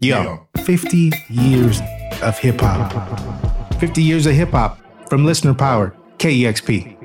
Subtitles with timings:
[0.00, 1.80] Yo, 50 years
[2.22, 3.80] of hip hop.
[3.80, 4.78] 50 years of hip hop
[5.08, 6.96] from listener power, KEXP.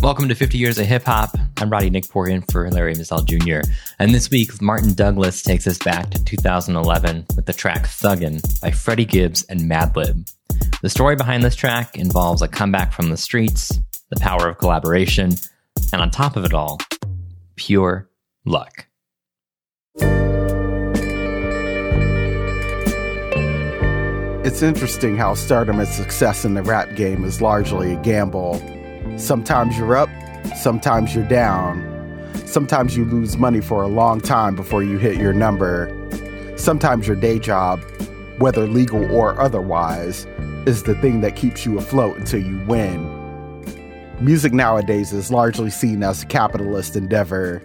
[0.00, 1.30] Welcome to 50 Years of Hip Hop.
[1.56, 3.68] I'm Roddy Nickporian for Larry Mizell Jr.
[3.98, 8.70] And this week, Martin Douglas takes us back to 2011 with the track Thuggin' by
[8.70, 10.32] Freddie Gibbs and Madlib.
[10.82, 13.76] The story behind this track involves a comeback from the streets,
[14.10, 15.32] the power of collaboration,
[15.92, 16.78] and on top of it all,
[17.56, 18.08] pure
[18.44, 18.86] luck.
[24.46, 28.62] It's interesting how stardom and success in the rap game is largely a gamble.
[29.18, 30.08] Sometimes you're up,
[30.54, 31.82] sometimes you're down.
[32.46, 35.90] Sometimes you lose money for a long time before you hit your number.
[36.56, 37.80] Sometimes your day job,
[38.38, 40.28] whether legal or otherwise,
[40.64, 43.02] is the thing that keeps you afloat until you win.
[44.20, 47.60] Music nowadays is largely seen as a capitalist endeavor.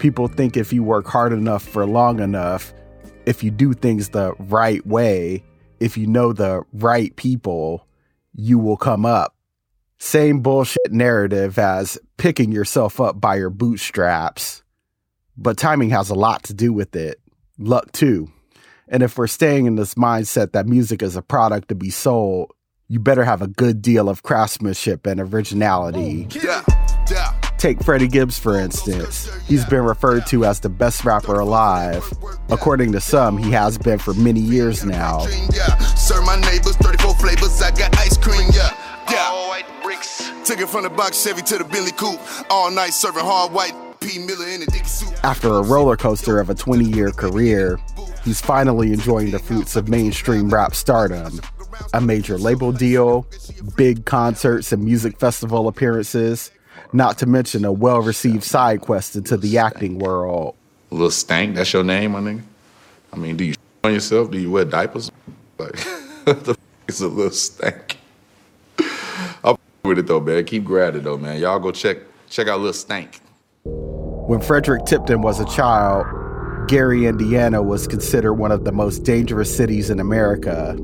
[0.00, 2.74] People think if you work hard enough for long enough,
[3.24, 5.44] if you do things the right way,
[5.80, 7.86] if you know the right people,
[8.34, 9.34] you will come up.
[9.98, 14.62] Same bullshit narrative as picking yourself up by your bootstraps.
[15.36, 17.20] But timing has a lot to do with it.
[17.58, 18.30] Luck too.
[18.88, 22.52] And if we're staying in this mindset that music is a product to be sold,
[22.88, 26.28] you better have a good deal of craftsmanship and originality.
[26.30, 26.62] Yeah.
[27.64, 29.26] Take Freddie Gibbs, for instance.
[29.46, 32.04] He's been referred to as the best rapper alive.
[32.50, 35.20] According to some, he has been for many years now.
[35.96, 38.76] Sir, my neighbors, 34 flavors, I got ice cream, yeah.
[39.10, 39.28] Yeah.
[39.30, 40.30] All white bricks.
[40.44, 42.20] Took it from the box Chevy to the Bentley coupe.
[42.50, 44.18] All night serving hard white P.
[44.18, 45.18] Miller in a Dickie suit.
[45.24, 47.80] After a roller coaster of a 20 year career,
[48.24, 51.40] he's finally enjoying the fruits of mainstream rap stardom.
[51.94, 53.26] A major label deal,
[53.74, 56.50] big concerts and music festival appearances,
[56.92, 60.54] not to mention a well received side quest into the acting world.
[60.90, 62.42] A little stank, that's your name, my nigga?
[63.12, 64.30] I mean, do you on yourself?
[64.30, 65.10] Do you wear diapers?
[65.58, 65.72] Like,
[66.24, 66.58] the f
[66.88, 67.98] is a little stank?
[69.42, 70.44] I'll with it though, man.
[70.44, 71.40] Keep grabbing though, man.
[71.40, 73.20] Y'all go check check out Little Stank.
[73.64, 76.06] When Frederick Tipton was a child,
[76.68, 80.74] Gary, Indiana was considered one of the most dangerous cities in America.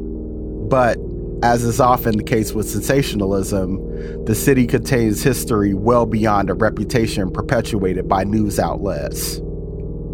[0.68, 0.98] But
[1.42, 7.30] as is often the case with sensationalism, the city contains history well beyond a reputation
[7.30, 9.40] perpetuated by news outlets.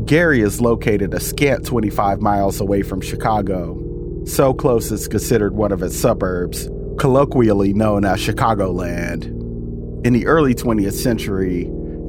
[0.04, 3.76] Gary is located a scant 25 miles away from Chicago,
[4.24, 9.24] so close it's considered one of its suburbs, colloquially known as Chicagoland.
[10.06, 11.68] In the early 20th century,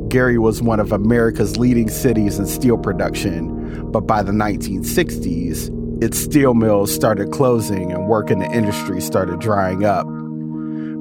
[0.09, 6.19] Gary was one of America's leading cities in steel production, but by the 1960s, its
[6.19, 10.06] steel mills started closing and work in the industry started drying up.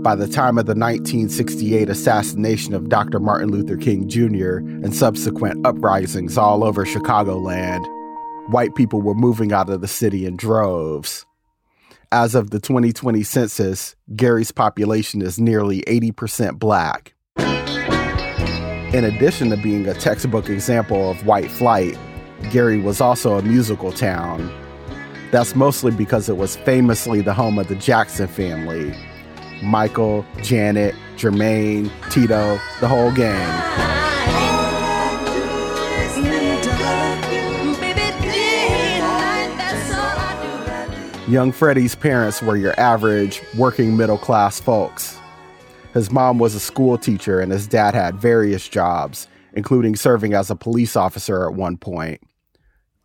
[0.02, 3.20] By the time of the 1968 assassination of Dr.
[3.20, 4.56] Martin Luther King Jr.
[4.56, 7.84] and subsequent uprisings all over Chicagoland,
[8.48, 11.26] white people were moving out of the city in droves.
[12.10, 17.12] As of the 2020 census, Gary's population is nearly 80% black.
[17.36, 21.98] In addition to being a textbook example of white flight,
[22.50, 24.50] Gary was also a musical town
[25.30, 28.94] that's mostly because it was famously the home of the Jackson family
[29.62, 33.76] Michael, Janet, Jermaine, Tito, the whole gang.
[41.28, 45.18] Young Freddie's parents were your average working middle class folks.
[45.92, 50.50] His mom was a school teacher and his dad had various jobs, including serving as
[50.50, 52.20] a police officer at one point.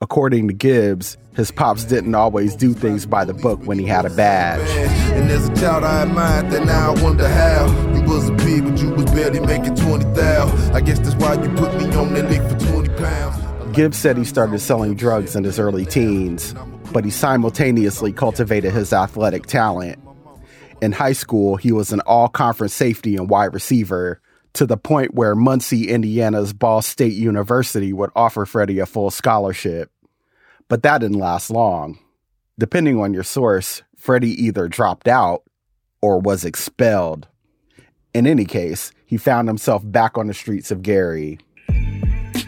[0.02, 4.04] According to Gibbs, his pops didn't always do things by the book when he had
[4.04, 4.68] a badge.
[5.12, 7.68] And as a child, I admired that now I wonder how.
[7.94, 10.76] You was a but you was barely making 20,000.
[10.76, 13.76] I guess that's why you put me on that lick for 20 pounds.
[13.76, 16.56] Gibbs said he started selling drugs in his early teens,
[16.92, 20.00] but he simultaneously cultivated his athletic talent.
[20.82, 24.20] In high school, he was an all conference safety and wide receiver,
[24.54, 29.92] to the point where Muncie, Indiana's Ball State University would offer Freddie a full scholarship.
[30.68, 32.00] But that didn't last long.
[32.60, 35.44] Depending on your source, Freddie either dropped out
[36.02, 37.28] or was expelled.
[38.14, 41.40] In any case, he found himself back on the streets of Gary.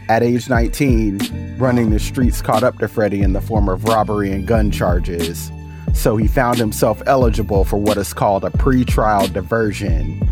[0.10, 4.32] At age 19, running the streets caught up to Freddie in the form of robbery
[4.32, 5.50] and gun charges,
[5.94, 10.23] so he found himself eligible for what is called a pre-trial diversion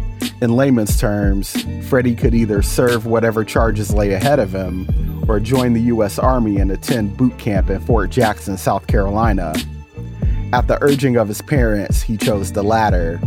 [0.41, 1.56] in layman's terms,
[1.88, 4.88] Freddie could either serve whatever charges lay ahead of him
[5.29, 6.18] or join the U.S.
[6.19, 9.53] Army and attend boot camp in Fort Jackson, South Carolina.
[10.53, 13.19] At the urging of his parents, he chose the latter.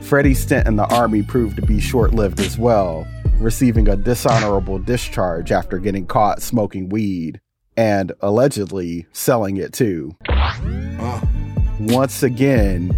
[0.00, 3.06] Freddie's stint in the Army proved to be short lived as well,
[3.38, 7.40] receiving a dishonorable discharge after getting caught smoking weed.
[7.76, 10.14] and allegedly selling it too.
[11.80, 12.90] Once again,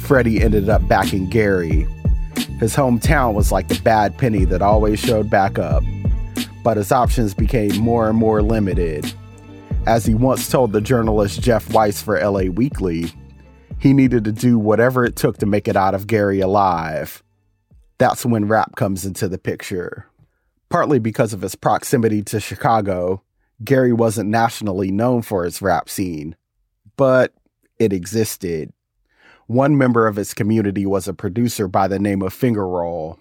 [0.00, 1.86] Freddie ended up backing Gary.
[2.60, 5.82] His hometown was like the bad penny that always showed back up,
[6.62, 9.10] but his options became more and more limited.
[9.86, 13.10] As he once told the journalist Jeff Weiss for LA Weekly,
[13.78, 17.22] he needed to do whatever it took to make it out of Gary alive.
[17.96, 20.06] That's when rap comes into the picture.
[20.68, 23.22] Partly because of his proximity to Chicago,
[23.64, 26.36] Gary wasn't nationally known for his rap scene,
[26.98, 27.32] but
[27.78, 28.70] it existed.
[29.50, 33.18] One member of his community was a producer by the name of Finger Roll.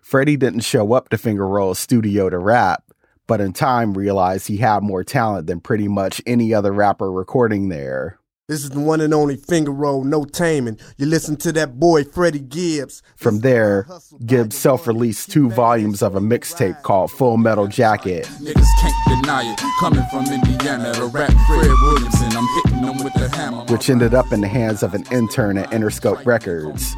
[0.00, 2.82] Freddie didn't show up to Finger Roll's studio to rap,
[3.26, 7.68] but in time realized he had more talent than pretty much any other rapper recording
[7.68, 8.18] there.
[8.50, 10.76] This is the one and only finger roll, no taming.
[10.98, 13.00] You listen to that boy, Freddie Gibbs.
[13.14, 13.86] From there,
[14.26, 18.24] Gibbs self released two volumes of a mixtape called Full Metal Jacket.
[18.42, 19.60] Niggas can't deny it.
[19.78, 22.36] Coming from Indiana, the rap Fred Williamson.
[22.36, 23.66] I'm hitting them with the hammer.
[23.66, 26.92] Which ended up in the hands of an intern at Interscope Records.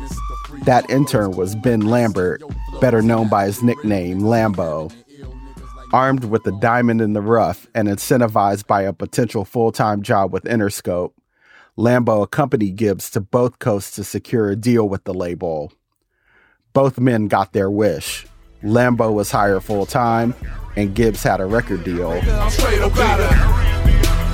[0.65, 2.43] That intern was Ben Lambert,
[2.81, 4.91] better known by his nickname, Lambo.
[5.93, 10.33] Armed with a diamond in the rough and incentivized by a potential full time job
[10.33, 11.13] with Interscope,
[11.79, 15.73] Lambo accompanied Gibbs to both coasts to secure a deal with the label.
[16.75, 18.27] Both men got their wish.
[18.63, 20.35] Lambo was hired full time,
[20.77, 22.11] and Gibbs had a record deal.
[22.11, 23.21] I'm straight up out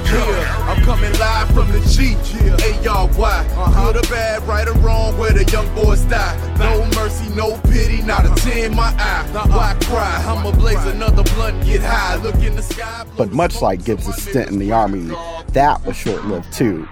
[0.08, 2.14] yeah, I'm coming live from the G.
[2.60, 3.46] Hey y'all, why?
[3.56, 3.92] Uh-huh.
[3.92, 6.34] Good or bad, right or wrong, where the young boys die.
[6.58, 9.28] No mercy, no pity, not a tear in my eye.
[9.32, 10.24] Why cry?
[10.26, 13.04] I'ma blaze another blunt, get high, look in the sky.
[13.16, 15.14] But much like Gibbs' stint in the army,
[15.52, 16.88] that was short lived too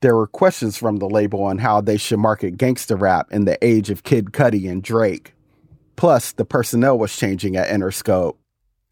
[0.00, 3.58] there were questions from the label on how they should market gangster rap in the
[3.64, 5.34] age of Kid Cudi and Drake.
[5.96, 8.36] Plus, the personnel was changing at Interscope.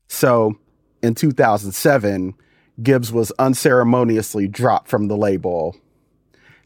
[0.09, 0.57] So,
[1.03, 2.35] in 2007,
[2.83, 5.77] Gibbs was unceremoniously dropped from the label.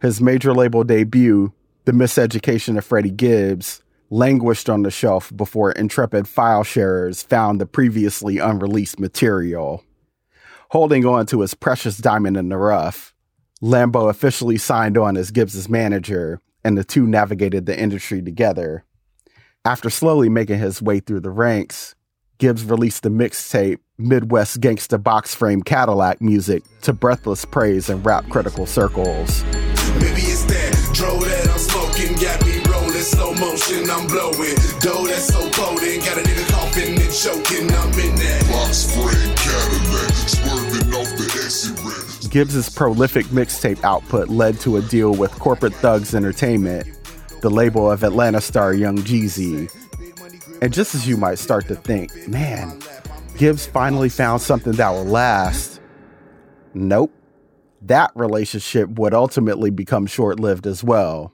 [0.01, 1.53] His major label debut,
[1.85, 7.67] The Miseducation of Freddie Gibbs, languished on the shelf before intrepid file sharers found the
[7.67, 9.85] previously unreleased material.
[10.71, 13.15] Holding on to his precious diamond in the rough,
[13.63, 18.85] Lambo officially signed on as Gibbs' manager, and the two navigated the industry together.
[19.65, 21.97] After slowly making his way through the ranks,
[22.39, 28.29] Gibbs released the mixtape Midwest Gangsta Box Frame Cadillac music to breathless praise in rap
[28.29, 29.43] critical circles.
[29.99, 34.55] Maybe it's that that I'm smoking, got me rolling slow motion, I'm blowing.
[34.79, 39.35] Dough that's so potent, got a nigga coughing and choking, I'm in that box frame
[39.35, 40.58] Cadillac,
[42.31, 46.87] Gibbs's prolific mixtape output led to a deal with Corporate Thugs Entertainment,
[47.41, 49.73] the label of Atlanta star Young Jeezy.
[50.61, 52.83] And just as you might start to think, man,
[53.37, 55.81] Gibbs finally found something that will last.
[56.75, 57.13] Nope.
[57.83, 61.33] That relationship would ultimately become short lived as well.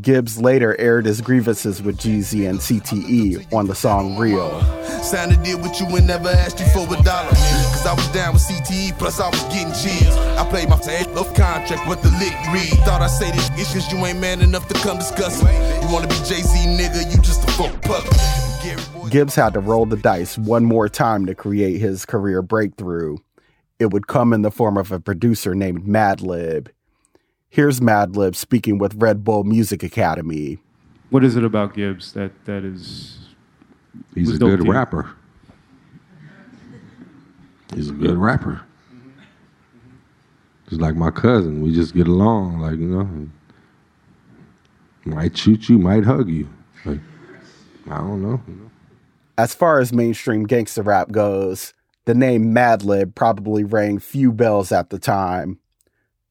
[0.00, 4.58] Gibbs later aired his grievances with Jeezy and CTE on the song Real.
[5.02, 7.28] Signed a deal with you and never asked you for a dollar.
[7.28, 10.16] Cause I was down with CTE, plus I was getting cheers.
[10.38, 12.72] I played my of contract, what the lick read.
[12.86, 15.84] Thought I say this is cause you ain't man enough to come discuss it.
[15.84, 19.10] You wanna be Jay Z, nigga, you just a fuck puppet.
[19.10, 23.18] Gibbs had to roll the dice one more time to create his career breakthrough.
[23.78, 26.68] It would come in the form of a producer named Madlib.
[27.52, 30.56] Here's Madlib speaking with Red Bull Music Academy.
[31.10, 33.18] What is it about Gibbs that that is?
[34.14, 35.14] He's a good rapper.
[37.74, 38.62] He's a good rapper.
[40.70, 42.60] Just like my cousin, we just get along.
[42.60, 43.28] Like you know,
[45.04, 46.48] might shoot you, might hug you.
[46.86, 47.00] Like
[47.90, 48.40] I don't know.
[48.46, 48.70] Know.
[49.36, 51.74] As far as mainstream gangster rap goes,
[52.06, 55.58] the name Madlib probably rang few bells at the time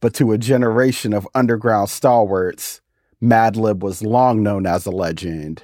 [0.01, 2.81] but to a generation of underground stalwarts,
[3.21, 5.63] Madlib was long known as a legend.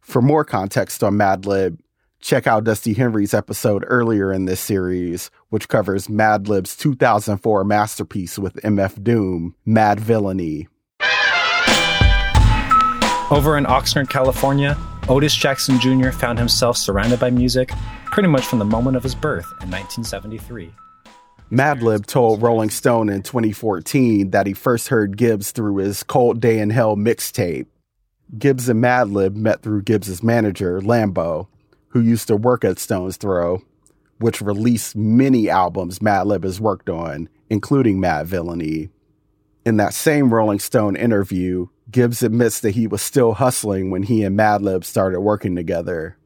[0.00, 1.78] For more context on Madlib,
[2.20, 8.54] check out Dusty Henry's episode earlier in this series, which covers Madlib's 2004 masterpiece with
[8.62, 10.68] MF Doom, Madvillainy.
[13.28, 16.10] Over in Oxnard, California, Otis Jackson Jr.
[16.10, 17.72] found himself surrounded by music
[18.06, 20.72] pretty much from the moment of his birth in 1973.
[21.50, 26.58] Madlib told Rolling Stone in 2014 that he first heard Gibbs through his Cold Day
[26.58, 27.66] in Hell mixtape.
[28.36, 31.46] Gibbs and Madlib met through Gibbs's manager, Lambo,
[31.90, 33.62] who used to work at Stones Throw,
[34.18, 38.90] which released many albums Madlib has worked on, including Madvillainy.
[39.64, 44.24] In that same Rolling Stone interview, Gibbs admits that he was still hustling when he
[44.24, 46.16] and Madlib started working together.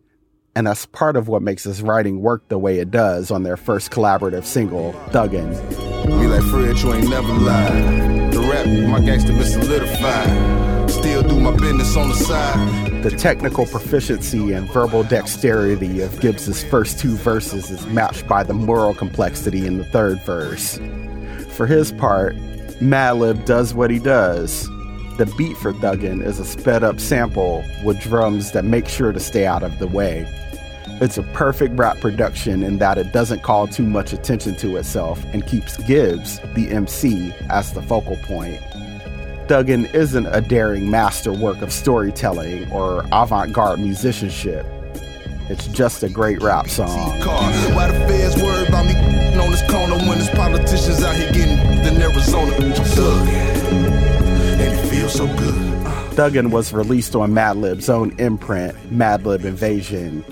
[0.55, 3.57] And that's part of what makes his writing work the way it does on their
[3.57, 5.51] first collaborative single, Thuggin'.
[6.07, 8.33] Me like Fred, you ain't never lied.
[8.33, 10.91] The rap, my gangster been solidified.
[10.91, 13.03] Still do my business on the side.
[13.05, 18.53] The technical proficiency and verbal dexterity of Gibbs's first two verses is matched by the
[18.53, 20.79] moral complexity in the third verse.
[21.51, 22.35] For his part,
[22.81, 24.69] Madlib does what he does.
[25.19, 29.21] The beat for Thuggin' is a sped up sample with drums that make sure to
[29.21, 30.27] stay out of the way.
[31.01, 35.23] It's a perfect rap production in that it doesn't call too much attention to itself
[35.33, 38.61] and keeps Gibbs, the MC, as the focal point.
[39.47, 44.65] Thuggin' isn't a daring masterwork of storytelling or avant garde musicianship.
[45.49, 47.19] It's just a great rap song.
[47.75, 48.95] Why the feds worry about me
[49.39, 53.60] on this corner when there's politicians out here getting in Arizona?
[55.01, 55.55] Feels so good.
[56.13, 60.23] Thuggin' was released on Madlib's own imprint, Madlib Invasion.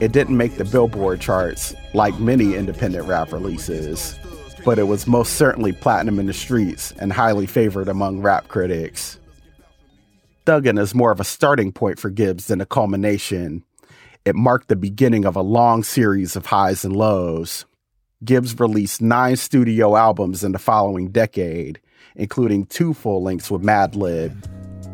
[0.00, 4.18] It didn't make the Billboard charts like many independent rap releases,
[4.64, 9.18] but it was most certainly platinum in the streets and highly favored among rap critics.
[10.46, 13.64] Thuggin' is more of a starting point for Gibbs than a culmination.
[14.24, 17.66] It marked the beginning of a long series of highs and lows.
[18.24, 21.82] Gibbs released nine studio albums in the following decade,
[22.16, 24.34] including two full lengths with Madlib,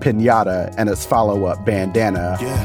[0.00, 2.36] Pinata, and its follow up Bandana.
[2.40, 2.64] Yeah,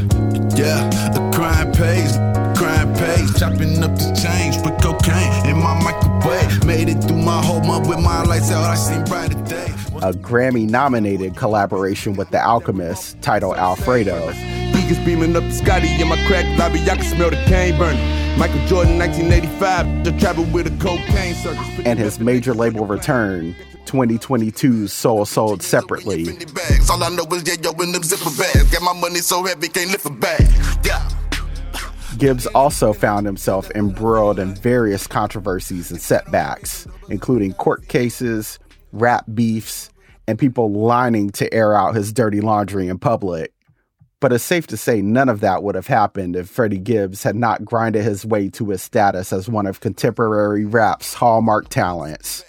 [0.56, 2.18] yeah, the crime pays,
[2.58, 3.38] crime pays.
[3.38, 6.66] Chopping up the change, put cocaine in my microwave.
[6.66, 9.68] Made it through my whole month with my lights out, I seen brighter day.
[9.98, 14.32] A Grammy nominated collaboration with The Alchemist titled Alfredo.
[14.74, 18.38] Beacons beaming up the Scotty in my crack lobby, I can smell the cane burning.
[18.38, 21.68] Michael Jordan, 1985, the travel with a cocaine circus.
[21.86, 23.56] And his major label return,
[23.88, 26.28] 2022's Soul Sold Separately.
[26.92, 28.72] All I know is yeah, yo, in them zipper bags.
[28.72, 30.46] Got my money so heavy, can't lift a bag.
[30.86, 31.10] Yeah.
[32.18, 38.60] Gibbs also found himself embroiled in various controversies and setbacks, including court cases,
[38.92, 39.90] rap beefs,
[40.28, 43.54] and people lining to air out his dirty laundry in public.
[44.20, 47.36] But it's safe to say none of that would have happened if Freddie Gibbs had
[47.36, 52.44] not grinded his way to his status as one of contemporary rap's hallmark talents.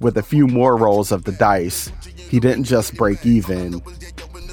[0.00, 3.82] With a few more rolls of the dice, he didn't just break even,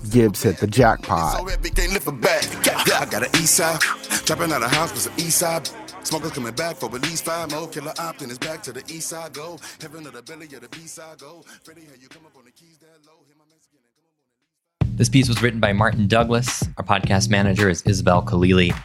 [0.10, 1.38] Gibbs hit the jackpot.
[1.38, 2.46] So heavy, can't lift a bag.
[2.66, 3.80] Yeah, I got an east side.
[4.26, 5.70] Dropping out of house was an east side.
[6.04, 7.68] Smokers coming back for at least five more.
[7.68, 9.34] Killer Optin is back to the east side.
[9.34, 9.60] Go.
[9.82, 11.20] Heaven of the belly of the B side.
[11.20, 11.44] Go.
[11.64, 13.20] Freddie, how you come up on the keys that low?
[13.28, 16.64] Hit my Mexican and come up on the This piece was written by Martin Douglas.
[16.78, 18.76] Our podcast manager is Isabel Khalili.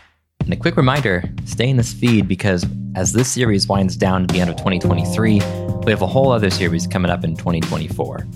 [0.40, 4.28] And a quick reminder stay in this feed because as this series winds down at
[4.28, 5.40] the end of 2023,
[5.84, 8.26] we have a whole other series coming up in 2024.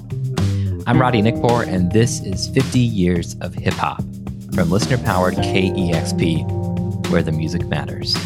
[0.86, 4.02] I'm Roddy Nikpour, and this is 50 Years of Hip Hop
[4.54, 8.16] from listener powered KEXP, where the music matters.